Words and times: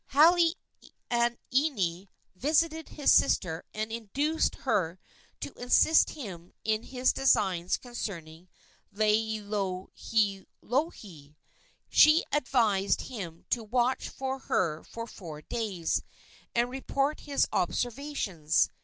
Halaaniani 0.13 2.07
visited 2.35 2.89
his 2.89 3.11
sister 3.11 3.63
and 3.71 3.91
induced 3.91 4.55
her 4.65 4.97
to 5.41 5.53
assist 5.61 6.09
him 6.09 6.51
in 6.63 6.81
his 6.81 7.13
designs 7.13 7.77
concerning 7.77 8.47
Laielohelohe. 8.95 11.35
She 11.87 12.25
advised 12.31 13.01
him 13.01 13.45
to 13.51 13.63
watch 13.63 14.09
her 14.17 14.81
for 14.83 15.05
four 15.05 15.43
days, 15.43 16.01
and 16.55 16.71
report 16.71 17.19
his 17.19 17.47
observations. 17.53 18.71